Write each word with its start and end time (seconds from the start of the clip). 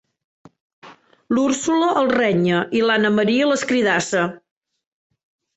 L'Úrsula 1.37 1.91
el 2.01 2.09
renya 2.15 2.63
i 2.79 2.83
l'Anna 2.87 3.13
Maria 3.21 3.53
l'escridassa. 3.53 4.29